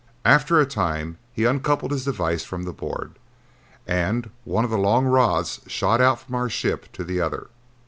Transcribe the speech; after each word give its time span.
After 0.25 0.59
a 0.59 0.65
time 0.65 1.19
he 1.31 1.45
uncoupled 1.45 1.91
his 1.91 2.05
device 2.05 2.43
from 2.43 2.63
the 2.63 2.73
board, 2.73 3.19
and 3.85 4.31
one 4.45 4.65
of 4.65 4.71
the 4.71 4.77
long 4.79 5.05
rods 5.05 5.59
shot 5.67 6.01
out 6.01 6.19
from 6.21 6.33
our 6.33 6.49
ship 6.49 6.91
to 6.93 7.03
the 7.03 7.21
other. 7.21 7.49